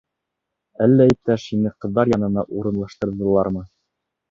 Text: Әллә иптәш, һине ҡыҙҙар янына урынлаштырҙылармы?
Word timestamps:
Әллә 0.85 1.05
иптәш, 1.11 1.45
һине 1.51 1.73
ҡыҙҙар 1.85 2.11
янына 2.15 2.47
урынлаштырҙылармы? 2.61 3.67